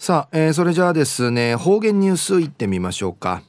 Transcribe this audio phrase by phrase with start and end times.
[0.00, 3.42] さあ、えー、それじゃあですね方言ニュースいってみましょうか、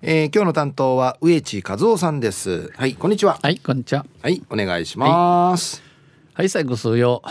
[0.00, 2.72] えー、今日の担当は植地和夫さんです。
[2.74, 3.38] はいこんにちは。
[3.42, 4.06] はいこんにちは。
[4.22, 5.82] はいお願いします。
[6.32, 7.22] はい、最後数曜。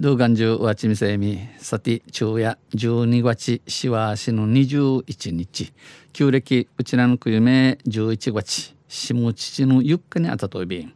[0.00, 5.72] ドゥーガンジュワチミセミサティ昼夜12月しわしの21日。
[6.12, 10.92] 旧暦うちらのくゆめ11月しもちちのゆっかにあたといびん。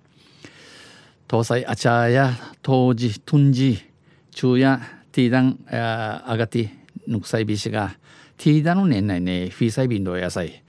[1.30, 3.89] 東西あちゃや当時トンジ
[4.33, 6.70] 昼夜ティーダンあがて
[7.06, 7.96] ぬくさいびしが
[8.39, 10.62] ティーダの年内ねフィーサイビンド野菜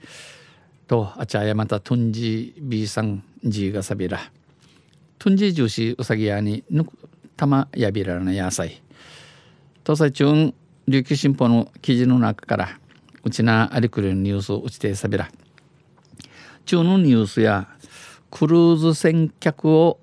[0.86, 4.20] とあちゃやまたトンジビーさんジーがさびら
[5.18, 6.92] トンジジューシーうさぎやにぬく
[7.36, 8.82] たまやびらな野菜
[9.82, 10.54] 東西中
[10.86, 12.78] 琉球新報の記事の中から
[13.24, 15.30] うちなありくるニュースをうちてさびら
[16.66, 17.68] 中のニュースや
[18.30, 19.98] クルーズ船客を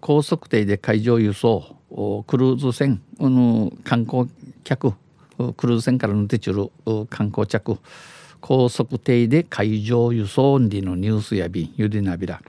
[0.00, 1.76] 高速艇で海上輸送
[2.26, 4.28] クルーズ船の観光
[4.64, 4.94] 客
[5.56, 6.70] クルーズ船からの出ちる
[7.08, 7.78] 観光客
[8.40, 12.42] 高速艇で海上輸送にのニュースや便ゆでなびら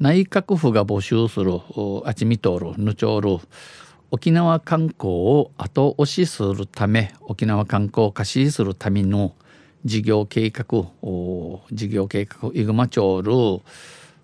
[0.00, 1.60] 内閣府が募集する
[2.04, 3.38] あちみとるぬちょる
[4.10, 9.34] 沖縄観光を後押しするため沖縄観光を貸しするための
[9.84, 10.64] 事業計画
[11.72, 13.32] 事業計画イグマ町る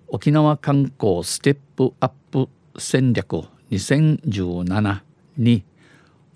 [0.09, 5.01] 沖縄観光ステップアップ戦略2017
[5.37, 5.65] に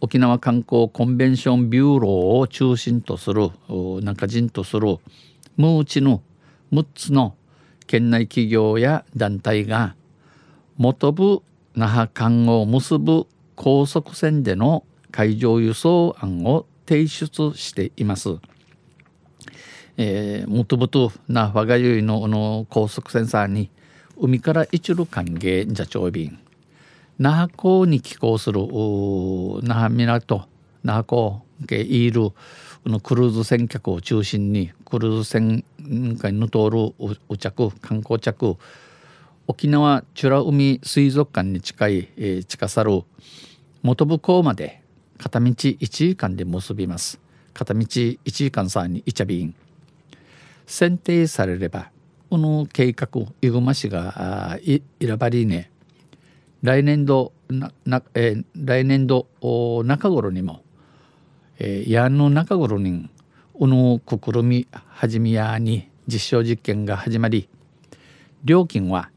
[0.01, 3.51] 沖縄観光コンベンションビューローを中心とする
[4.03, 4.99] 中人とする
[5.57, 6.23] ムーチの
[6.73, 7.37] 6つの
[7.87, 9.97] 県内企業や団体が
[10.77, 11.43] 元部
[11.75, 18.37] 那覇間を結ぶ高速船での海上輸送案を提出しています。
[19.97, 23.71] えー、もともと那覇がゆいのの高速船さんに
[24.21, 26.39] 海から一路歓迎座長便。
[27.19, 28.61] 那覇港に寄港する
[29.63, 30.47] 那覇港
[30.85, 32.31] 那覇港けいる
[32.87, 35.65] のクルーズ船客を中心にクルーズ船
[36.17, 36.95] 会の通る
[37.29, 38.57] お着観光着
[39.49, 43.03] 沖縄美ら海水族館に近い、えー、近さる
[43.83, 44.83] 元部港まで
[45.19, 47.21] 片道1時間で結びます。
[47.53, 49.55] 片道1時間さに1便。
[50.67, 51.91] 選定されれば
[52.31, 53.09] この計画
[53.41, 54.59] イグマ市が
[55.01, 55.71] 選ばりね
[56.63, 59.27] 来年度なな、えー、来年度
[59.85, 60.63] 中頃にも、
[61.59, 63.09] えー、やの中頃に
[63.55, 67.49] うの試み始めやに実証実験が始まり
[68.45, 69.11] 料金は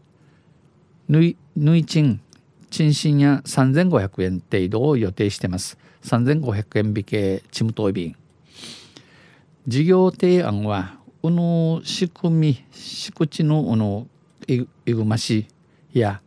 [1.10, 2.22] ぬいぬいちん
[2.70, 5.78] 賃賃や3500円程度を予定してます。
[6.04, 8.16] 3500円引けチムトイ便
[9.68, 14.08] 事業提案はこの仕組み敷地のこの
[14.48, 15.46] いぐま市
[15.94, 16.20] や、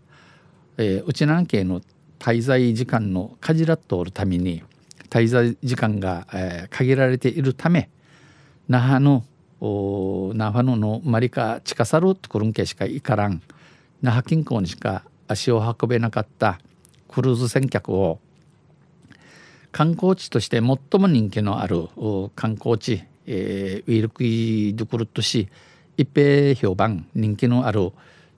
[0.77, 1.81] えー、うちなんけの
[2.21, 4.63] 滞在時間のかじらっとおるために
[5.11, 7.91] 滞在時間が、えー、限られているため
[8.69, 9.25] 那覇の
[9.61, 13.43] 那覇ののマリカ近さるところんけしか行からん
[14.01, 16.61] 那覇近郊にしか足を運べなかった
[17.09, 18.21] クルーズ船客を
[19.73, 21.89] 観光地として最も人気のある
[22.37, 25.49] 観光地えー、ウィルクイドクルット市
[25.97, 27.93] 一平評判人気のある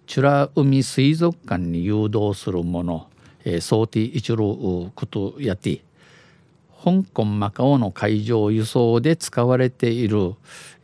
[0.06, 3.08] チュラ海水族館に誘導するもの、
[3.44, 5.82] えー、ソーティ一路ことやって
[6.84, 10.34] 香港マカオの海上輸送で使われている、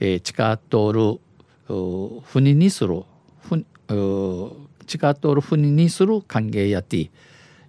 [0.01, 1.21] えー、地下通る
[2.25, 3.05] 船にする
[4.87, 7.11] 地下通る船にする歓迎やって、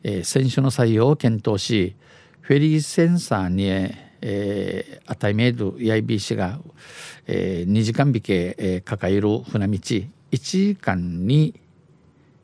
[0.04, 1.96] えー、選手の採用を検討し
[2.44, 3.70] フェリーセンサーに、
[4.26, 6.58] えー、あたいめるやいびしが、
[7.28, 11.60] えー、2時間引け、えー、抱える船道1時間に、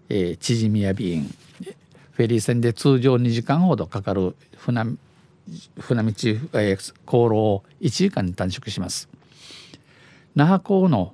[0.10, 4.98] えー、縮みや便フェリー船で通常2時間ほどかかる船
[5.80, 6.10] 船道、
[6.60, 9.08] えー、航路を1時間に短縮します。
[10.36, 11.14] 那覇港の、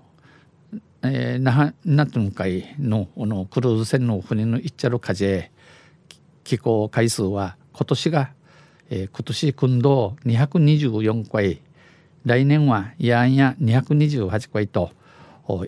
[1.04, 5.52] えー、那覇ナトン海ののクルーズ船の船の一ちゃる風
[6.44, 8.32] 寄港回数は今年が
[8.90, 11.62] えー、今年訓導224回
[12.26, 14.92] 来年はやんや228回と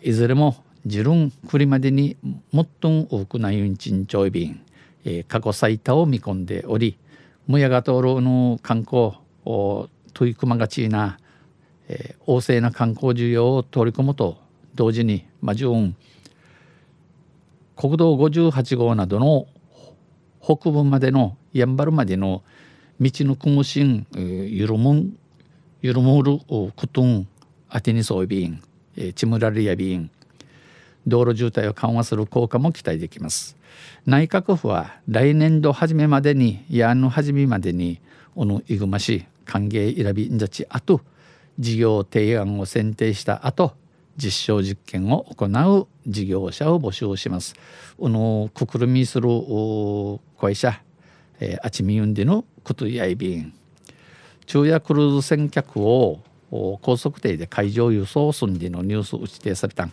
[0.01, 0.55] いずれも
[0.85, 2.17] 自分くりまでに
[2.53, 4.61] 最も多くな運賃ちょい便、
[5.05, 6.97] えー、過去最多を見込んでおり
[7.47, 9.13] むやがとろの観光
[9.45, 11.17] を取り組まがちな、
[11.87, 14.37] えー、旺盛な観光需要を取り込むと
[14.75, 15.95] 同時にまじゅん
[17.75, 19.47] 国道58号などの
[20.41, 22.43] 北部までのやんばるまでの
[22.99, 25.17] 道のくむしんゆるむん
[25.81, 27.27] ゆるむることん
[27.69, 28.61] あてにそうびん
[29.15, 30.09] ちむらりやびん
[31.05, 33.55] 道路渋滞を緩和する効果も期待できます
[34.05, 38.01] 内閣府は来年度初めまでにやんの初めまでに
[38.35, 41.01] おのいぐまし歓迎選びんざちあと
[41.59, 43.73] 事業提案を選定した後
[44.17, 47.55] 実証実験を行う事業者を募集します。
[47.99, 49.29] このくくるみする
[50.39, 50.81] 会社、
[51.39, 53.53] えー、あちみゆんでのことやいびん。
[54.45, 59.91] 昼夜クルーズ船客を高速艇で海上輸送すんでのニュース打ち定されたん。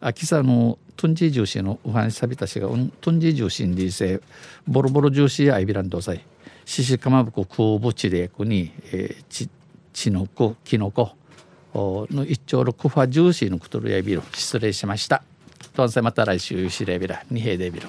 [0.00, 2.68] あきさのトンジー重視のお話さびたしが
[3.00, 4.20] トンジー重視にせ
[4.66, 6.24] ボロボロ重視やアイビランドさい。
[6.64, 9.48] シシカマブコ空母地でくに、えー、ち
[9.92, 11.16] ちのこきのこ
[11.74, 15.22] の一丁六波重視のクトルやビル失礼しました。
[15.74, 17.88] どうせまた来週しれびら二平でビル